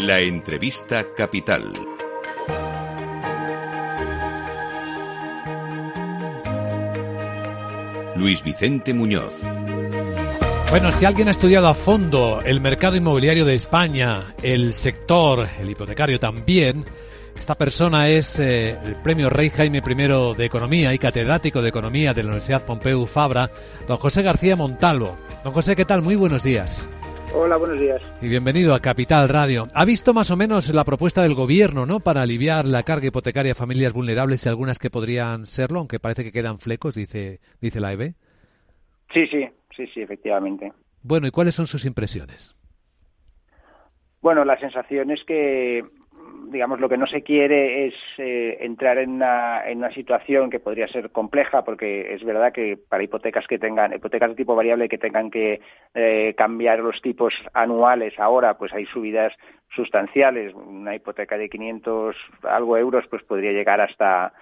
[0.00, 1.72] La entrevista capital.
[8.14, 9.34] Luis Vicente Muñoz.
[10.70, 15.68] Bueno, si alguien ha estudiado a fondo el mercado inmobiliario de España, el sector, el
[15.68, 16.84] hipotecario también,
[17.36, 22.14] esta persona es eh, el premio Rey Jaime I de Economía y catedrático de Economía
[22.14, 23.50] de la Universidad Pompeu Fabra,
[23.88, 25.16] don José García Montalvo.
[25.42, 26.02] Don José, ¿qué tal?
[26.02, 26.88] Muy buenos días.
[27.34, 28.00] Hola, buenos días.
[28.22, 29.68] Y bienvenido a Capital Radio.
[29.74, 32.00] ¿Ha visto más o menos la propuesta del gobierno, ¿no?
[32.00, 36.24] Para aliviar la carga hipotecaria a familias vulnerables y algunas que podrían serlo, aunque parece
[36.24, 38.14] que quedan flecos, dice, dice la EB.
[39.12, 39.46] Sí, sí,
[39.76, 40.72] sí, sí, efectivamente.
[41.02, 42.56] Bueno, ¿y cuáles son sus impresiones?
[44.22, 45.84] Bueno, la sensación es que
[46.50, 50.60] digamos, lo que no se quiere es eh, entrar en una, en una situación que
[50.60, 54.88] podría ser compleja, porque es verdad que para hipotecas que tengan, hipotecas de tipo variable
[54.88, 55.60] que tengan que
[55.94, 59.32] eh, cambiar los tipos anuales ahora, pues hay subidas
[59.74, 60.54] sustanciales.
[60.54, 64.32] Una hipoteca de 500 algo euros, pues podría llegar hasta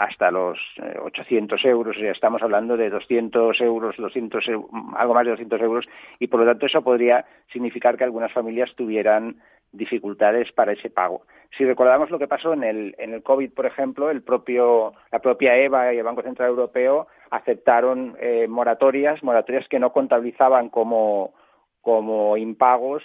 [0.00, 0.58] hasta los
[1.02, 4.48] 800 eh, euros, estamos hablando de 200 euros, 200,
[4.96, 5.84] algo más de 200 euros,
[6.18, 9.36] y por lo tanto eso podría significar que algunas familias tuvieran
[9.72, 11.22] dificultades para ese pago.
[11.56, 15.18] Si recordamos lo que pasó en el, en el COVID, por ejemplo, el propio, la
[15.18, 21.34] propia EVA y el Banco Central Europeo aceptaron eh, moratorias, moratorias que no contabilizaban como,
[21.80, 23.02] como impagos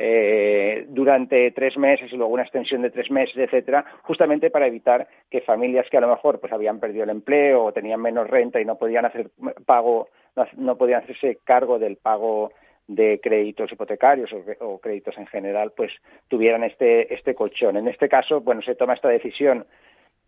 [0.00, 5.08] eh, durante tres meses y luego una extensión de tres meses, etcétera, justamente para evitar
[5.28, 8.60] que familias que a lo mejor pues habían perdido el empleo o tenían menos renta
[8.60, 9.30] y no podían hacer
[9.66, 10.08] pago,
[10.56, 12.52] no podían hacerse cargo del pago
[12.88, 15.92] de créditos hipotecarios o, créditos en general, pues
[16.26, 17.76] tuvieran este, este colchón.
[17.76, 19.66] En este caso, bueno, se toma esta decisión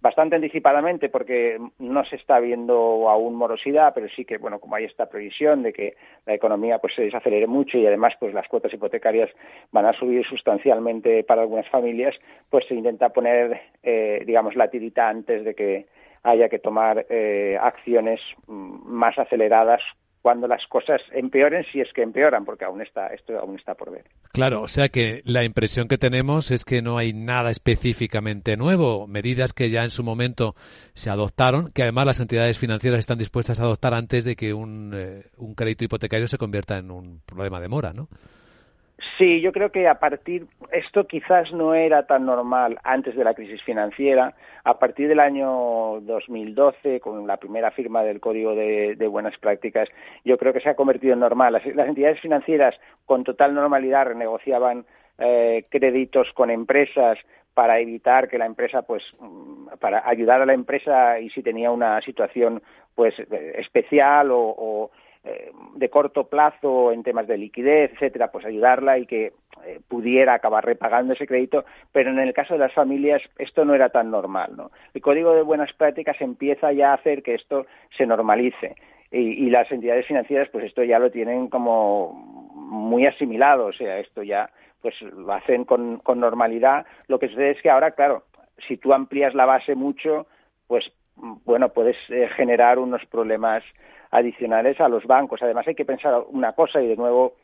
[0.00, 4.84] bastante anticipadamente porque no se está viendo aún morosidad, pero sí que, bueno, como hay
[4.84, 8.72] esta previsión de que la economía pues se desacelere mucho y además pues las cuotas
[8.72, 9.30] hipotecarias
[9.72, 15.08] van a subir sustancialmente para algunas familias, pues se intenta poner, eh, digamos, la tirita
[15.08, 15.86] antes de que
[16.22, 19.82] haya que tomar eh, acciones mm, más aceleradas
[20.22, 23.90] cuando las cosas empeoren, si es que empeoran, porque aún está, esto aún está por
[23.90, 24.04] ver.
[24.32, 29.06] Claro, o sea que la impresión que tenemos es que no hay nada específicamente nuevo,
[29.06, 30.54] medidas que ya en su momento
[30.94, 34.92] se adoptaron, que además las entidades financieras están dispuestas a adoptar antes de que un,
[34.94, 38.08] eh, un crédito hipotecario se convierta en un problema de mora, ¿no?
[39.16, 43.32] Sí, yo creo que a partir, esto quizás no era tan normal antes de la
[43.32, 44.34] crisis financiera.
[44.64, 49.88] A partir del año 2012, con la primera firma del Código de, Buenas Prácticas,
[50.24, 51.54] yo creo que se ha convertido en normal.
[51.54, 54.84] Las, entidades financieras con total normalidad renegociaban
[55.18, 57.18] eh, créditos con empresas
[57.54, 61.70] para evitar que la empresa, pues, mm, para ayudar a la empresa y si tenía
[61.70, 62.62] una situación,
[62.94, 64.90] pues, eh, especial o
[65.24, 69.32] eh, de corto plazo en temas de liquidez, etcétera, pues ayudarla y que
[69.64, 73.74] eh, pudiera acabar repagando ese crédito, pero en el caso de las familias esto no
[73.74, 74.70] era tan normal, ¿no?
[74.94, 78.76] El código de buenas prácticas empieza ya a hacer que esto se normalice
[79.10, 82.12] y, las entidades financieras pues esto ya lo tienen como
[82.54, 84.50] muy asimilado, o sea, esto ya
[84.80, 86.86] pues lo hacen con, normalidad.
[87.08, 88.24] Lo que sucede es que ahora, claro,
[88.66, 90.26] si tú amplías la base mucho,
[90.66, 93.62] pues bueno, puedes eh, generar unos problemas
[94.10, 95.42] adicionales a los bancos.
[95.42, 97.34] Además, hay que pensar una cosa y de nuevo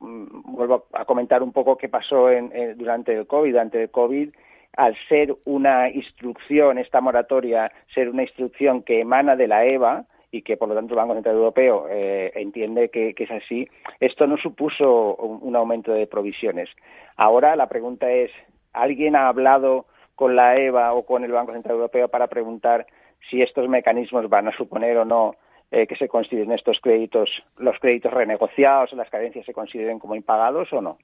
[0.00, 3.50] mm, vuelvo a comentar un poco qué pasó en, durante el COVID.
[3.50, 4.30] Durante el COVID,
[4.76, 10.42] al ser una instrucción, esta moratoria, ser una instrucción que emana de la EVA, y
[10.42, 14.26] que por lo tanto el Banco Central Europeo eh, entiende que, que, es así, esto
[14.26, 16.70] no supuso un, un, aumento de provisiones.
[17.16, 18.30] Ahora la pregunta es,
[18.72, 22.86] ¿alguien ha hablado con la EVA o con el Banco Central Europeo para preguntar
[23.28, 25.34] si estos mecanismos van a suponer o no
[25.70, 30.72] eh, que se consideren estos créditos, los créditos renegociados, las carencias se consideren como impagados
[30.72, 30.98] o no.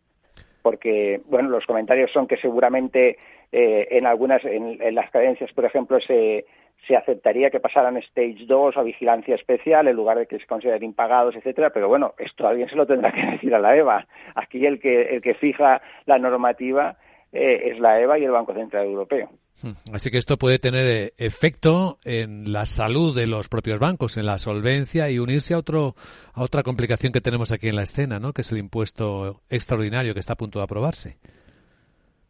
[0.62, 3.16] Porque, bueno, los comentarios son que seguramente
[3.52, 6.46] eh, en algunas, en, las carencias, por ejemplo, se,
[6.86, 10.82] se aceptaría que pasaran stage 2 a vigilancia especial en lugar de que se consideren
[10.82, 14.06] impagados, etcétera, pero bueno, esto alguien se lo tendrá que decir a la EVA.
[14.34, 16.96] Aquí el que, el que fija la normativa
[17.32, 19.30] eh, es la EVA y el Banco Central Europeo.
[19.62, 19.72] Hmm.
[19.92, 24.26] Así que esto puede tener eh, efecto en la salud de los propios bancos, en
[24.26, 25.94] la solvencia y unirse a otro
[26.34, 28.32] a otra complicación que tenemos aquí en la escena, ¿no?
[28.32, 31.16] Que es el impuesto extraordinario que está a punto de aprobarse.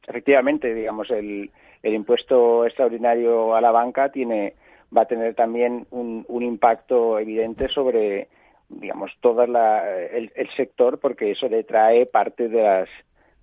[0.06, 1.50] Efectivamente, digamos el,
[1.82, 4.54] el impuesto extraordinario a la banca tiene
[4.96, 8.28] va a tener también un, un impacto evidente sobre
[8.68, 12.88] digamos todo el, el, sector porque eso detrae parte de las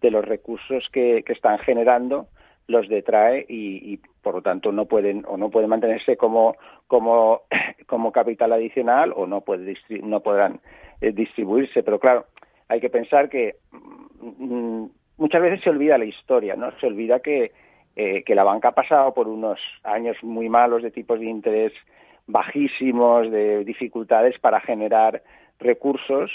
[0.03, 2.27] de los recursos que, que están generando
[2.67, 6.55] los detrae y, por lo tanto no pueden o no pueden mantenerse como
[6.87, 7.41] como
[7.87, 10.61] como capital adicional o no puede no podrán
[11.01, 12.27] eh, distribuirse pero claro
[12.69, 13.55] hay que pensar que
[14.21, 14.85] mm,
[15.17, 16.71] muchas veces se olvida la historia, ¿no?
[16.79, 17.51] Se olvida que,
[17.95, 21.73] eh, que la banca ha pasado por unos años muy malos de tipos de interés
[22.25, 25.21] bajísimos, de dificultades para generar
[25.59, 26.31] recursos.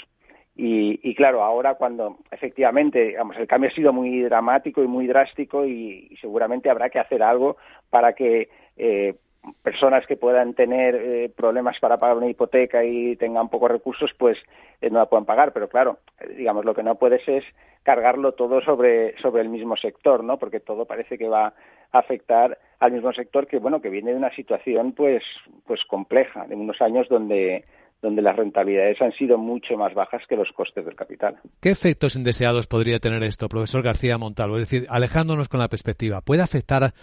[0.61, 5.65] Y, claro, ahora cuando efectivamente digamos, el cambio ha sido muy dramático y muy drástico
[5.65, 7.55] y, seguramente habrá que hacer algo
[7.89, 9.15] para que eh,
[9.63, 14.37] personas que puedan tener eh, problemas para pagar una hipoteca y tengan pocos recursos, pues
[14.81, 15.53] eh, no la puedan pagar.
[15.53, 15.99] Pero claro,
[16.35, 17.45] digamos, lo que no puedes es
[17.83, 20.37] cargarlo todo sobre, sobre el mismo sector, ¿no?
[20.37, 21.53] Porque todo parece que va
[21.93, 25.23] a afectar al mismo sector que, bueno, que viene de una situación, pues,
[25.65, 27.63] pues compleja, de unos años donde
[28.01, 31.37] donde las rentabilidades han sido mucho más bajas que los costes del capital.
[31.59, 34.57] ¿Qué efectos indeseados podría tener esto, profesor García Montalvo?
[34.57, 36.93] Es decir, alejándonos con la perspectiva, ¿puede afectar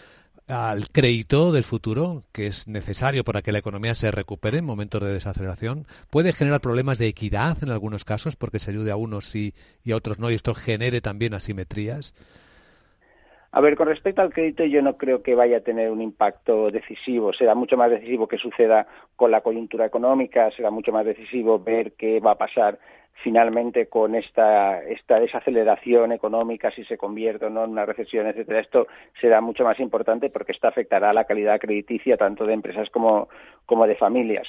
[0.48, 5.02] al crédito del futuro, que es necesario para que la economía se recupere en momentos
[5.02, 5.86] de desaceleración.
[6.08, 9.54] Puede generar problemas de equidad en algunos casos, porque se ayude a unos y,
[9.90, 12.14] a otros no, y esto genere también asimetrías.
[13.56, 16.70] A ver, con respecto al crédito, yo no creo que vaya a tener un impacto
[16.70, 17.32] decisivo.
[17.32, 18.86] Será mucho más decisivo que suceda
[19.16, 22.78] con la coyuntura económica, será mucho más decisivo ver qué va a pasar
[23.22, 28.60] finalmente con esta, esta desaceleración económica, si se convierte o no en una recesión, etcétera,
[28.60, 28.88] esto
[29.22, 33.30] será mucho más importante porque esto afectará a la calidad crediticia tanto de empresas como,
[33.64, 34.46] como de familias.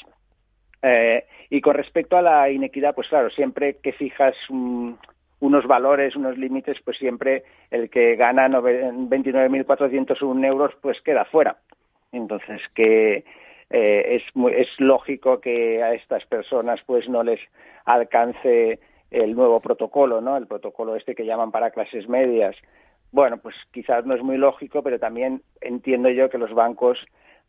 [0.81, 4.35] Eh, y con respecto a la inequidad, pues claro, siempre que fijas
[5.39, 11.57] unos valores, unos límites, pues siempre el que gana 29.401 euros, pues queda fuera.
[12.11, 13.25] Entonces, que
[13.69, 14.23] eh, es,
[14.53, 17.39] es lógico que a estas personas pues no les
[17.85, 18.79] alcance
[19.11, 20.37] el nuevo protocolo, ¿no?
[20.37, 22.55] El protocolo este que llaman para clases medias.
[23.11, 26.99] Bueno, pues quizás no es muy lógico, pero también entiendo yo que los bancos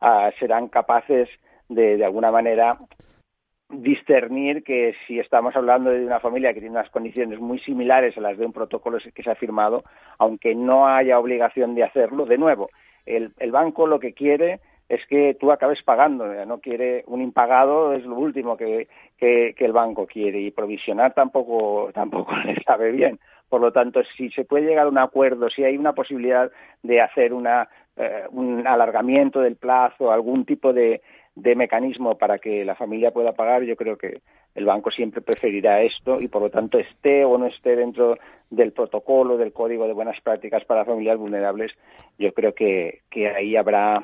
[0.00, 1.28] ah, serán capaces
[1.68, 2.78] de, de alguna manera,
[3.70, 8.20] discernir que si estamos hablando de una familia que tiene unas condiciones muy similares a
[8.20, 9.84] las de un protocolo que se ha firmado,
[10.18, 12.70] aunque no haya obligación de hacerlo, de nuevo,
[13.04, 17.92] el, el banco lo que quiere es que tú acabes pagando, no quiere un impagado
[17.92, 18.88] es lo último que,
[19.18, 23.18] que, el banco quiere y provisionar tampoco tampoco le sabe bien.
[23.48, 26.50] Por lo tanto, si se puede llegar a un acuerdo, si hay una posibilidad
[26.82, 31.00] de hacer una, eh, un alargamiento del plazo, algún tipo de,
[31.40, 34.22] de mecanismo para que la familia pueda pagar, yo creo que
[34.56, 38.18] el banco siempre preferirá esto y por lo tanto esté o no esté dentro
[38.50, 41.72] del protocolo, del código de buenas prácticas para familias vulnerables,
[42.18, 44.02] yo creo que, que ahí habrá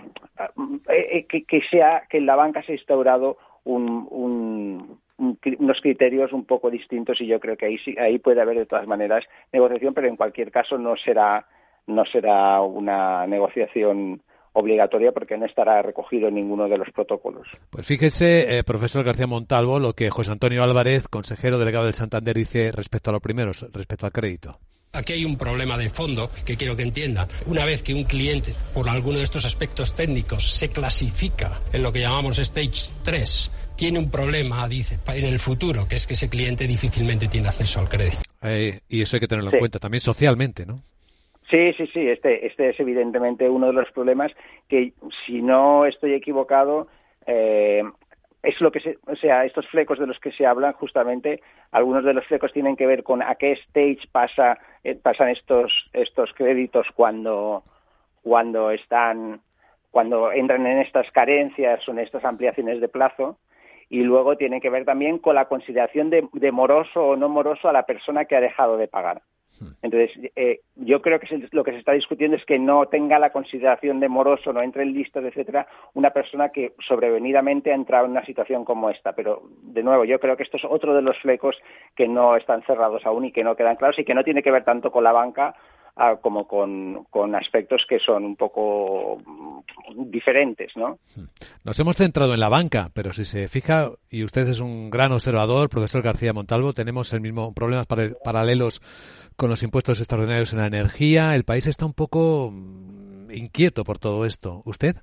[0.89, 6.45] eh, eh, que, sea que en la banca se ha instaurado un, unos criterios un
[6.45, 10.07] poco distintos y yo creo que ahí ahí puede haber de todas maneras negociación, pero
[10.07, 11.47] en cualquier caso no será
[11.87, 14.23] no será una negociación
[14.55, 17.47] obligatoria porque no estará recogido en ninguno de los protocolos.
[17.71, 22.37] Pues fíjese, eh, profesor García Montalvo, lo que José Antonio Álvarez, consejero delegado del Santander,
[22.37, 24.59] dice respecto a lo primero, respecto al crédito.
[24.93, 27.27] Aquí hay un problema de fondo que quiero que entienda.
[27.47, 31.93] Una vez que un cliente, por alguno de estos aspectos técnicos, se clasifica en lo
[31.93, 36.29] que llamamos stage 3, tiene un problema, dice, en el futuro, que es que ese
[36.29, 38.19] cliente difícilmente tiene acceso al crédito.
[38.43, 40.81] Eh, y eso hay que tenerlo en cuenta también socialmente, ¿no?
[41.51, 44.33] Sí, sí, sí, este, este es evidentemente uno de los problemas
[44.69, 44.95] que,
[45.27, 46.89] si no estoy equivocado,
[47.27, 47.83] eh,
[48.43, 52.05] es lo que se, o sea, estos flecos de los que se hablan, justamente, algunos
[52.05, 56.33] de los flecos tienen que ver con a qué stage pasa, eh, pasan estos, estos
[56.33, 57.63] créditos cuando,
[58.23, 59.41] cuando están,
[59.91, 63.39] cuando entran en estas carencias o en estas ampliaciones de plazo,
[63.91, 67.73] y luego tienen que ver también con la consideración de moroso o no moroso a
[67.73, 69.21] la persona que ha dejado de pagar.
[69.83, 73.31] Entonces, eh, yo creo que lo que se está discutiendo es que no tenga la
[73.31, 78.13] consideración de moroso, no entre en listas, etcétera, una persona que sobrevenidamente ha entrado en
[78.13, 79.13] una situación como esta.
[79.13, 81.57] Pero, de nuevo, yo creo que esto es otro de los flecos
[81.95, 84.51] que no están cerrados aún y que no quedan claros y que no tiene que
[84.51, 85.55] ver tanto con la banca
[85.97, 89.19] ah, como con, aspectos que son un poco
[90.07, 90.99] diferentes, ¿no?
[91.65, 95.13] Nos hemos centrado en la banca, pero si se fija, y usted es un gran
[95.13, 98.81] observador, profesor García Montalvo, tenemos el mismo problemas paralelos
[99.37, 101.35] con los impuestos extraordinarios en la energía.
[101.35, 104.63] El país está un poco mm, inquieto por todo esto.
[104.65, 104.97] ¿Usted?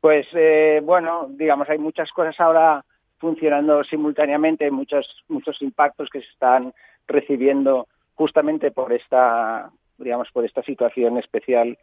[0.00, 2.84] Pues eh, bueno, digamos, hay muchas cosas ahora
[3.18, 6.72] funcionando simultáneamente, muchos, muchos impactos que se están
[7.06, 11.78] recibiendo justamente por esta, digamos, por esta situación especial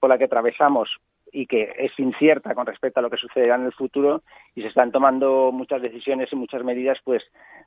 [0.00, 0.90] por la que atravesamos
[1.32, 4.22] y que es incierta con respecto a lo que sucederá en el futuro
[4.54, 7.22] y se están tomando muchas decisiones y muchas medidas pues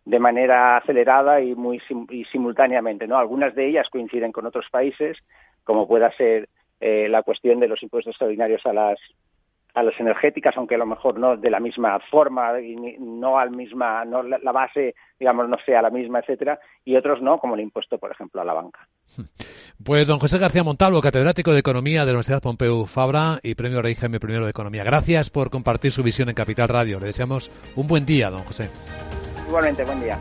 [0.05, 5.17] de manera acelerada y muy y simultáneamente no algunas de ellas coinciden con otros países
[5.63, 6.49] como pueda ser
[6.79, 8.99] eh, la cuestión de los impuestos extraordinarios a las
[9.73, 13.51] a las energéticas, aunque a lo mejor no de la misma forma y no al
[13.51, 17.61] misma, no la base, digamos, no sea la misma, etcétera, y otros no, como el
[17.61, 18.87] impuesto, por ejemplo, a la banca.
[19.83, 23.81] Pues don José García Montalvo, catedrático de Economía de la Universidad Pompeu Fabra y premio
[23.81, 24.83] Rey Jaime I de Economía.
[24.83, 26.99] Gracias por compartir su visión en Capital Radio.
[26.99, 28.69] Le deseamos un buen día, don José.
[29.47, 30.19] Igualmente, buen día.